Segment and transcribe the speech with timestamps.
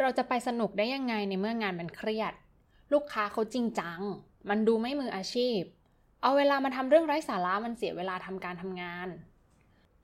[0.00, 2.32] เราจะไปสนุกได้ยังไงในเมื่องานมันเครียด
[2.92, 4.00] ลูกค้าเขาจริงจัง
[4.48, 5.60] มันดูไม่มืออาชีพ
[6.22, 9.08] เอาเวลามาทำเรื่องไร้สาระมันเสียเวลาทำการทำงาน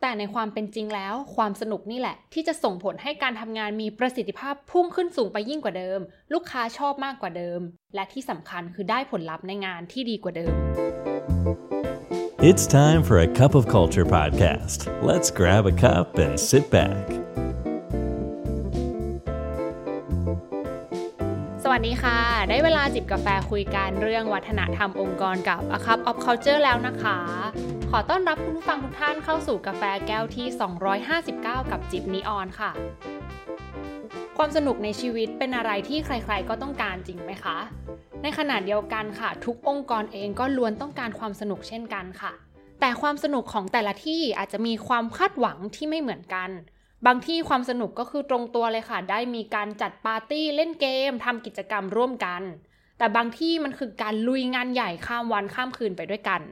[0.01, 6.01] แต่ในความเป็นจริงแล้ว ความสนุกนี่แหละ ที่จะส่งผลให้การทำงานมีประสิทธิภาพพุ่งขึ้นสูงไปยิ่งกว่าเดิม
[6.33, 7.61] ลูกค้าชอบมากกว่าเดิม
[7.95, 10.55] และที่สำคัญคือได้ผลลัพธ์ในงานที่ดีกว่าเดิม
[12.51, 14.79] It's time for a cup of culture podcast.
[15.11, 17.24] Let's grab a cup and sit back.
[21.77, 27.19] วัสดีค่ะ ได้เวลาจิบกาแฟคุยกันเรื่องวัฒนธรรมองค์กรกับ A Cup of Culture แล้วนะคะ
[27.91, 30.47] ขอต้อนรับคุณผู้ฟังทุกท่านเข้าสู่กาแฟแก้วที่
[31.09, 32.71] 259 กับจิบนีออนค่ะ
[34.37, 37.57] ความสนุกในชีวิตเป็นอะไรที่ใครๆก็ต้องการจริงไหมคะ
[38.23, 42.33] ในขณะเดียวกันค่ะ ทุกองค์กรเองก็ล้วนต้องการความสนุกเช่นกันค่ะ
[42.81, 46.51] แต่ความสนุกของแต่ละที่อาจจะมีความคาดหวังที่ไม่เหมือนกัน
[47.07, 52.43] บางที่ความสนุกก็คือตรงตัวเลยค่ะ ได้มีการจัดปาร์ตี้เล่นเกมทำกิจกรรมร่วมกัน
[52.99, 56.43] แต่บางที่มันคือการลุยงานใหญ่ข้ามวันข้ามคืนไปด้วยกัน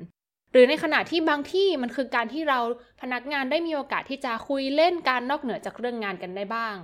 [0.53, 2.59] หรือในขณะที่บางที่มันคือการที่เรา
[3.01, 6.77] พนักงานได้มีโอกาสที่จะคุยเล่นการนอกเหนือจากเรื่องงานกันได้บ้าง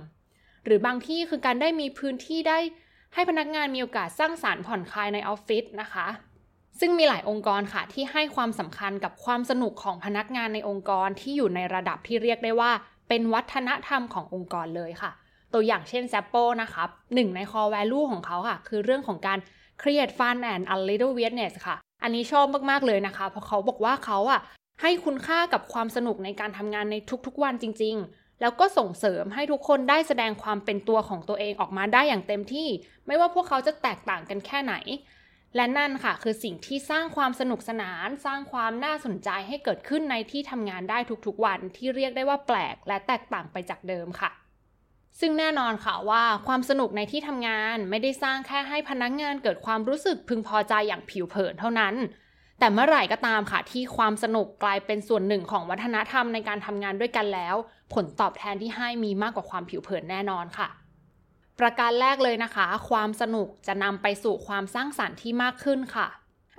[0.65, 2.59] หรือบางที่คือการได้มีพื้นที่ได้
[3.13, 6.07] ให้พนักงานมีโอกาสสร้างสารรค์ผ่อนคลายในออฟฟิศนะคะ
[6.79, 12.71] ซึ่งมีหลายองค์กรค่ะที่ให้ความสำคัญกับความสนุกของพนักงานในองค์กรที่อยู่ในระดับที่เรียกได้ว่า
[13.09, 15.11] เป็นวัฒนธรรมขององค์กรเลยค่ะ
[15.53, 19.39] ตัวอย่างเช่น z a p p o นะคะหนึ่งใน core value ของเขาค่ะ คือเรื่องของการ
[19.81, 24.41] create fun and a little weirdness ค่ะ อันนี้ชอบมากๆเลยนะคะ เพราะเขาบอกว่าเขาอะ
[24.81, 32.67] ให้คุณค่ากับความสนุกในการทำงานในทุกๆวันจริง ๆ แล้วก็ส่งเสริมให้ทุกคนได้แสดงความเป็นตัวของตัวเองออกมาได้อย่างเต็มที่
[33.07, 34.75] ไม่ว่าพวกเขาจะแตกต่างกันแค่ไหน
[35.55, 44.31] และนั่นค่ะคือสิ่งที่สร้างความสนุกสนาน สร้างความน่าสนใจให้เกิดขึ้นในที่ทำงานได้ทุกๆวันที่เรียกได้ว่าแปลกและแตกต่างไปจากเดิมค่ะ
[45.19, 51.95] ซึ่งแน่นอนค่ะว่าความสนุกในที่ทำงานไม่ได้สร้างแค่ให้พนักงานเกิดความรู้สึกพึงพอใจอย่างผิวเผินเท่านั้น
[52.59, 57.55] แต่เมื่อไหร่ก็ตามค่ะที่ความสนุกกลายเป็นส่วนหนึ่งของวัฒนธรรมในการทำงานด้วยกันแล้ว
[57.93, 60.67] ผลตอบแทนที่ให้มีมากกว่าความผิวเผินแน่นอนค่ะ
[61.59, 66.07] ประการแรกเลยนะคะ ความสนุกจะนำไปสู่ความสร้างสารรค์ที่มากขึ้นค่ะ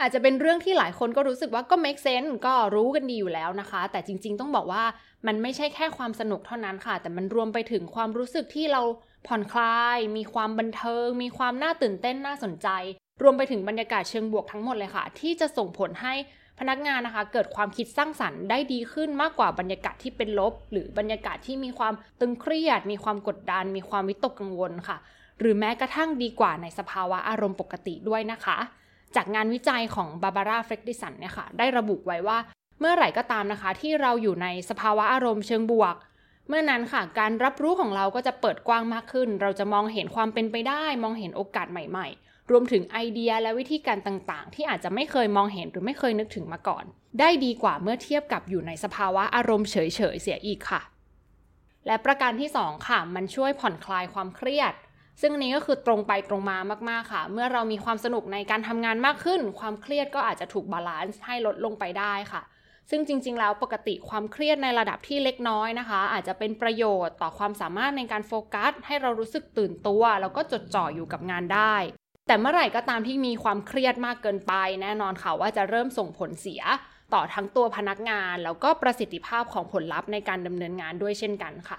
[0.00, 4.84] อาจจะเป็นเรื่องที่หลายคนก็รู้สึกว่าก็ make sense ก็รู้กันดีอยู่แล้วนะคะ แต่จริงๆ ต้องบอกว่า
[5.26, 8.82] มันไม่ใช่แค่ความสนุกเท่านั้นค่ะ แต่มันรวมไปถึงความรู้สึกที่เรา
[9.26, 12.68] ผ่อนคลาย มีความบันเทิง มีความน่าตื่นเต้นน่าสนใจ
[13.22, 16.14] รวมไปถึงบรรยากาศเชิงบวกทั้งหมดเลยค่ะ ที่จะส่งผลให้
[16.60, 24.96] พนักงานนะคะ เกิดความคิดสร้างสรรค์ได้ดีขึ้นมากกว่าบรรยากาศที่เป็นลบ หรือบรรยากาศที่มีความตึงเครียด มีความกดดัน มีความวิตกกังวลค่ะ
[25.40, 28.58] หรือแม้กระทั่งดีกว่าในสภาวะอารมณ์ปกติด้วยนะคะ
[29.16, 32.38] จากงานวิจัยของบาบาร่าเฟรกดิสันเนี่ยค่ะได้ระบุไว้ว่า
[32.80, 35.94] เมื่อไหร่ก็ตามนะคะ ที่เราอยู่ในสภาวะอารมณ์เชิงบวก
[36.48, 46.84] เมื่อนั้นค่ะ การรับรู้ของเราก็จะเปิดกว้างมากขึ้น เราจะมองเห็นความเป็นไปได้ มองเห็นโอกาสใหม่ ๆรวมถึงไอเดียและวิธีการต่างๆ ที่อาจจะไม่เคยมองเห็นหรือไม่เคยนึกถึงมาก่อน
[47.20, 49.76] ได้ดีกว่าเมื่อเทียบกับอยู่ในสภาวะอารมณ์เฉ
[50.14, 50.82] ยๆเสียอีกค่ะ
[51.86, 54.74] และประการที่ 2 ค่ะ มันช่วยผ่อนคลายความเครียด
[55.20, 56.58] ซึ่งนี้ก็คือตรงไปตรงมา
[56.90, 62.42] มากๆค่ะ เมื่อเรามีความสนุกในการทำงานมากขึ้น ความเครียดก็อาจจะถูก balance ให้ลดลงไปได้ค่ะ
[62.90, 71.76] ซึ่งจริง ๆ แล้วปกติความเครียดในระดับที่เล็กน้อยนะคะ อาจจะเป็นประโยชน์ต่อความสามารถในการโฟกัส ให้เรารู้สึกตื่นตัว แล้วก็จดจ่ออยู่กับงานได้
[72.30, 74.52] แต่เมื่อไหร่ก็ตามที่มีความเครียดมากเกินไป
[74.82, 76.62] แน่นอนค่ะว่าจะเริ่มส่งผลเสีย
[77.14, 81.78] ต่อทั้งตัวพนักงาน แล้วก็ประสิทธิภาพของผลลัพธ์ในการดำเนินงานด้วยเช่นกันค่ะ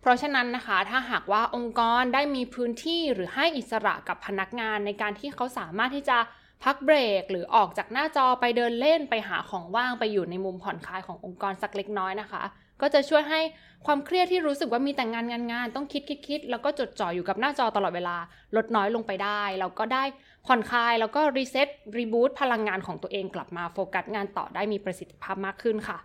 [0.00, 6.18] เพราะฉะนั้นนะคะ ถ้าหากว่าองค์กรได้มีพื้นที่หรือให้อิสระกับพนักงานในการที่เขาสามารถที่จะ
[6.64, 12.42] พักเบรก หรือออกจากหน้าจอไปเดินเล่นไปหาของว่างไปอยู่ในมุมผ่อนคลายขององค์กรสักเล็กน้อยนะคะ
[12.80, 13.40] ก็จะช่วยให้
[13.86, 18.16] ความเครียดที่รู้สึกว่ามีแต่งงานงานงานต้องคิดคิดคิดแล้วก็จดจ่ออยู่กับหน้าจอตลอดเวลา
[18.56, 20.04] ลดน้อยลงไปได้ แล้วก็ได้
[20.46, 25.98] ผ่อนคลายแล้วก็ reset reboot พลังงานของตัวเองกลับมาโฟกัสงานต่อได้มีประสิทธิภาพมากขึ้นค่ะ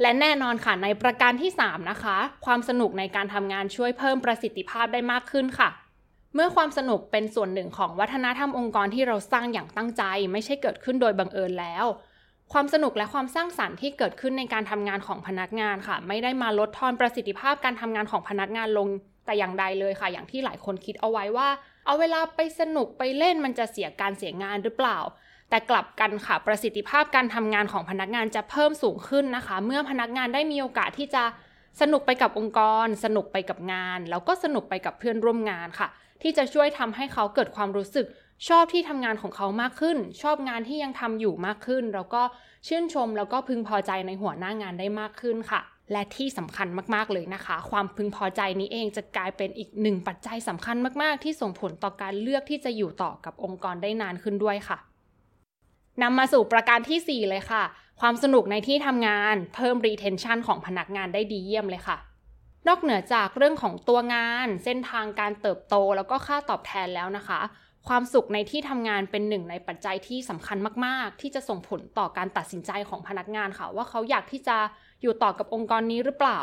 [0.00, 2.16] และแน่นอนค่ะในประการที่ 3 นะคะ
[2.46, 5.68] ความสนุกในการทำงานช่วยเพิ่มประสิทธิภาพได้มากขึ้นค่ะ
[6.34, 10.02] เมื่อความสนุกเป็นส่วนหนึ่งของวัฒนธรรมองค์กรที่เราสร้างอย่างตั้งใจ
[10.32, 11.84] ไม่ใช่เกิดขึ้นโดยบังเอิญแล้ว
[12.52, 18.88] ความสนุกและความสร้างสรรค์ที่เกิดขึ้นในการทำงานของพนักงานค่ะ ไม่ได้มาลดทอนประสิทธิภาพการทำงานของพนักงานลง
[19.26, 21.48] แต่อย่างใดเลยค่ะ อย่างที่หลายคนคิดเอาไว้ว่า
[21.86, 24.98] เอาเวลาไปสนุกไปเล่นมันจะเสียการเสียงานหรือเปล่า
[25.50, 31.24] แต่กลับกันค่ะประสิทธิภาพการทำงานของพนักงานจะเพิ่มสูงขึ้นนะคะ เมื่อพนักงานได้มีโอกาสที่จะ
[31.80, 35.88] สนุกไปกับองค์กร สนุกไปกับงาน แล้วก็สนุกไปกับเพื่อนร่วมงานค่ะ
[36.22, 38.06] ที่จะช่วยทำให้เขาเกิดความรู้สึก
[38.48, 42.22] ชอบที่ทำงานของเขามากขึ้น ชอบงานที่ยังทำอยู่มากขึ้น แล้วก็
[42.66, 45.60] ชื่นชมแล้วก็พึงพอใจในหัวหน้างานได้มากขึ้นค่ะ
[45.92, 54.78] และที่สำคัญมากๆเลยนะคะ ความพึงพอใจนี้เองจะกลายเป็นอีกหนึ่งปัจจัยสำคัญมากๆ ที่ส่งผลต่อการเลือกที่จะอยู่ต่อกับองค์กรได้นานขึ้นด้วยค่ะ
[56.02, 57.64] นำมาสู่ประการที่ 4 เลยค่ะ
[58.00, 61.96] ความสนุกในที่ทำงานเพิ่ม retention ของพนักงานได้ดีเยี่ยมเลยค่ะ
[62.68, 67.40] นอกเหนือจากเรื่องของตัวงาน เส้นทางการเติบโตแล้วก็ค่าตอบแทนแล้วนะคะ
[67.88, 74.56] ความสุขในที่ทำงานเป็นหนึ่งในปัจจัยที่สำคัญมาก ๆ ที่จะส่งผลต่อการตัดสินใจของพนักงานค่ะ ว่าเขาอยากที่จะ
[75.02, 76.40] อยู่ต่อกับองค์กรนี้หรือเปล่า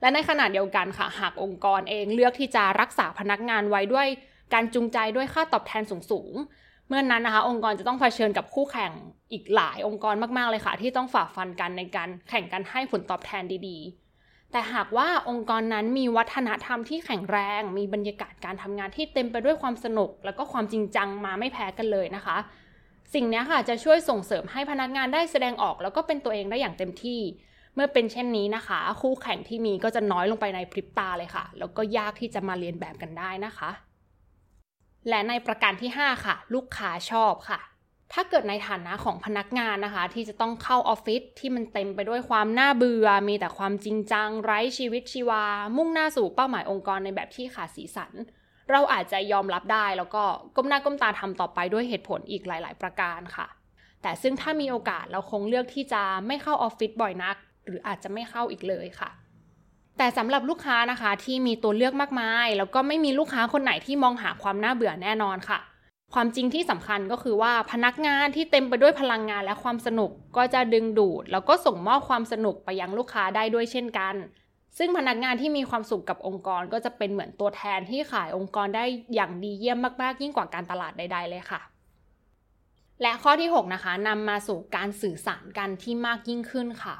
[0.00, 4.06] และในขณะเดียวกันค่ะ หากองค์กรเองเลือกที่จะรักษาพนักงานไว้ด้วย
[4.54, 8.92] การจูงใจด้วยค่าตอบแทนสูงๆเมื่อนนั้นนะคะ องค์กรจะต้องเผชิญกับคู่แข่ง
[9.32, 14.05] อีกหลายองค์กรมากๆเลยค่ะ ที่ต้องฝ่าฟันกันในการแข่งกันให้ผลตอบแทนดีๆ
[14.52, 22.36] แต่หากว่าองค์กรนั้นมีวัฒนธรรมที่แข็งแรง มีบรรยากาศการทำงานที่เต็มไปด้วยความสนุก แล้วก็ความจริงจังมาไม่แพ้กันเลยนะคะ
[23.14, 27.20] สิ่งนี้ค่ะจะช่วยส่งเสริมให้พนักงานได้แสดงออก แล้วก็เป็นตัวเองได้อย่างเต็มที่
[27.74, 33.70] เมื่อเป็นเช่นนี้นะคะ คู่แข่งที่มีก็จะน้อยลงไปในพริบตาเลยค่ะ แล้วก็ยากที่จะมาเรียนแบบกันได้นะคะ
[35.08, 37.60] และในประการที่ 5 ค่ะ ลูกค้าชอบค่ะ
[38.12, 45.44] ถ้าเกิดในฐานะของพนักงานนะคะ ที่จะต้องเข้าออฟฟิศที่มันเต็มไปด้วยความน่าเบื่อ มีแต่ความจริงจัง ไร้ชีวิตชีวา
[45.76, 48.12] มุ่งหน้าสู่เป้าหมายองค์กรในแบบที่ขาดสีสัน
[48.70, 50.24] เราอาจจะยอมรับได้แล้วก็
[50.56, 53.46] ก้มหน้าก้มตาทำต่อไปด้วยเหตุผลอีกหลาย ๆ ประการค่ะ
[54.02, 57.36] แต่ซึ่งถ้ามีโอกาสเราคงเลือกที่จะไม่เข้าออฟฟิศบ่อยนัก
[57.66, 59.10] หรืออาจจะไม่เข้าอีกเลยค่ะ
[59.98, 65.58] แต่สำหรับลูกค้านะคะที่มีตัวเลือกมากมาย แล้วก็ไม่มีลูกค้าคนไหนที่มองหาความน่าเบื่อแน่นอนค่ะ
[66.18, 74.14] ความจริงที่สำคัญก็คือว่าพนักงานที่เต็มไปด้วยพลังงานและความสนุกก็จะดึงดูด แล้วก็ส่งมอบความสนุกไปยังลูกค้าได้ด้วยเช่นกัน
[74.78, 78.84] ซึ่งพนักงานที่มีความสุขกับองค์กรก็จะเป็นเหมือนตัวแทนที่ขายองค์กรได้
[79.14, 81.60] อย่างดีเยี่ยมมาก ๆ ยิ่งกว่าการตลาดใด ๆ เลยค่ะ
[83.02, 86.96] และข้อที่ 6 นะคะนำมาสู่การสื่อสารกันที่มากยิ่งขึ้นค่ะ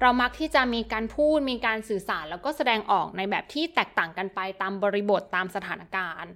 [0.00, 6.32] เรามักที่จะมีการพูดมีการสื่อสารแล้วก็แสดงออกในแบบที่แตกต่างกันไปตามบริบทตามสถานการณ์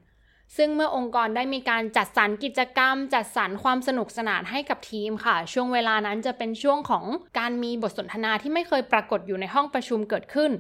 [0.57, 7.05] ซึ่งเมื่อองค์กรได้มีการจัดสรรกิจกรรม จัดสรรความสนุกสนานให้กับทีมค่ะ ช่วงเวลานั้นจะเป็นช่วงของ
[7.39, 10.53] การมีบทสนทนาที่ไม่เคยปรากฏอยู่ในห้องประชุมเกิดขึ้น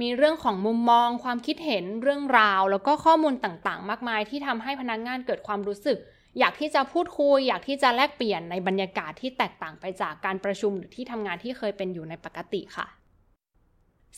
[0.00, 5.98] มีเรื่องของมุมมอง ความคิดเห็นเรื่องราว แล้วก็ข้อมูลต่างๆ มากมายที่ทำให้พนักงงานเกิดความรู้สึก
[6.38, 12.86] อยากที่จะพูดคุย อยากที่จะแลกเปลี่ยนในบรรยากาศที่แตกต่างไปจากการประชุมหรือที่ทำงานที่เคยเป็นอยู่ในปกติค่ะ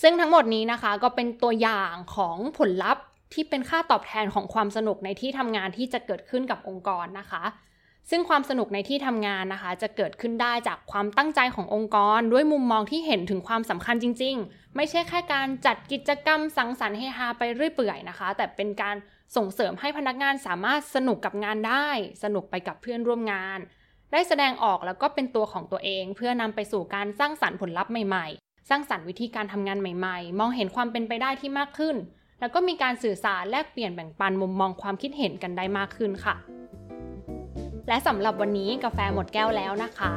[0.03, 7.45] ซึ่งทั้งหมดนี้นะคะก็เป็นตัวอย่างของผลลัพธ์ ที่เป็นค่าตอบแทนของความสนุกในที่ทำงานที่จะเกิดขึ้นกับองค์กรนะคะ
[8.11, 18.97] ซึ่งความสนุกในที่ทำงานนะคะ จะเกิดขึ้นได้จากความตั้งใจขององค์กร ด้วยมุมมองที่เห็นถึงความสำคัญจริง ๆ ไม่ใช่แค่การจัดกิจกรรมสังสรรค์เฮฮาไปเรื่อยเปื่อยนะคะ แต่เป็นการ
[19.37, 21.89] ส่งเสริมให้พนักงานสามารถสนุกกับงานได้
[22.23, 23.59] สนุกไปกับเพื่อนร่วมงาน
[24.13, 31.97] ได้แสดงออกแล้วก็เป็นตัวของตัวเอง เพื่อนำไปสู่การสร้างสรรค์ผลลัพธ์ใหม่ๆ สร้างสรรค์วิธีการทำงานใหม่ ๆ มองเห็นความเป็นไปได้ที่มากขึ้น
[32.41, 36.37] แล้วก็มีการสื่อสารแลกเปลี่ยนแบ่งปันมุมมองความคิดเห็นกันได้มากขึ้นค่ะ
[37.89, 40.13] และสำหรับวันนี้กาแฟหมดแก้วแล้วนะคะ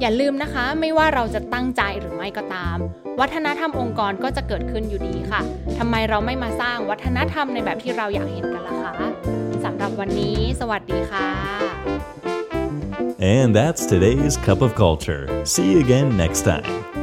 [0.00, 2.76] อย่าลืมนะคะ ไม่ว่าเราจะตั้งใจหรือไม่ก็ตาม
[3.20, 5.40] วัฒนธรรมองค์กรก็จะเกิดขึ้นอยู่ดีค่ะ
[5.78, 8.94] ทำไมเราไม่มาสร้างวัฒนธรรมในแบบที่เราอยากเห็นกันล่ะคะ
[9.64, 11.28] สำหรับวันนี้ สวัสดีค่ะ
[13.20, 15.22] And that's today's cup of culture.
[15.44, 16.97] See you again next time.